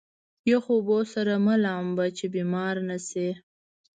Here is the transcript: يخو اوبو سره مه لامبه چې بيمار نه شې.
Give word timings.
يخو 0.51 0.71
اوبو 0.77 0.97
سره 1.13 1.33
مه 1.45 1.55
لامبه 1.63 2.05
چې 2.17 2.25
بيمار 2.35 2.75
نه 2.89 2.97
شې. 3.07 3.29